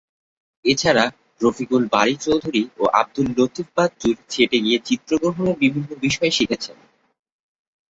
এছাড়া 0.65 1.05
রফিকুল 1.41 1.83
বারী 1.93 2.15
চৌধুরী 2.17 2.63
ও 2.77 2.93
আব্দুল 2.93 3.27
লতিফ 3.37 3.67
বাচ্চুর 3.75 4.15
সেটে 4.29 4.57
গিয়ে 4.59 4.79
চিত্রগ্রহণের 4.87 5.57
বিভিন্ন 5.63 5.89
বিষয় 6.05 6.31
শিখেছেন। 6.37 6.77